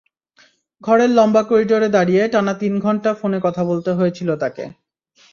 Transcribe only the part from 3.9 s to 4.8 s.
হয়েছিল তাঁকে।